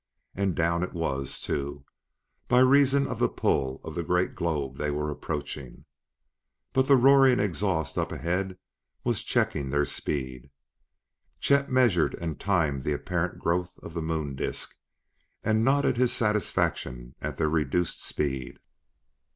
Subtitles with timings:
[0.33, 1.85] And down it was, too,
[2.47, 5.85] by reason of the pull of the great globe they were approaching.
[6.73, 8.57] But the roaring exhaust up ahead
[9.03, 10.49] was checking their speed;
[11.39, 14.75] Chet measured and timed the apparent growth of the Moon disk
[15.43, 18.57] and nodded his satisfaction at their reduced speed.